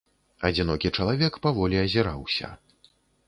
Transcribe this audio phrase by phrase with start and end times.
[0.47, 2.47] Адзінокі чалавек паволі азіраўся.